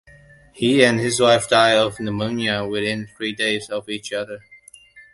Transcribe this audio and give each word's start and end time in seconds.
He 0.51 0.83
and 0.83 0.99
his 0.99 1.19
wife 1.19 1.47
died 1.47 1.77
of 1.77 1.99
pneumonia 1.99 2.65
within 2.65 3.05
three 3.05 3.33
days 3.33 3.69
of 3.69 3.87
each 3.87 4.11
other. 4.11 4.39